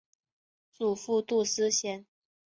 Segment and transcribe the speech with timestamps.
[0.73, 2.07] 祖父杜思贤。